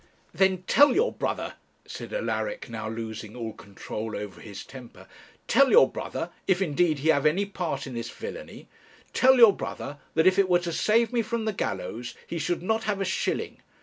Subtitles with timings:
[0.33, 1.53] 'Then tell your brother,'
[1.85, 5.07] said Alaric, now losing all control over his temper
[5.47, 8.67] 'tell your brother, if indeed he have any part in this villany
[9.13, 12.63] tell your brother that if it were to save me from the gallows, he should
[12.63, 13.59] not have a shilling.